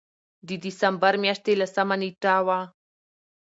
د 0.47 0.49
دسمبر 0.65 1.13
مياشتې 1.23 1.53
لسمه 1.61 1.95
نېټه 2.01 2.35
وه 2.45 2.59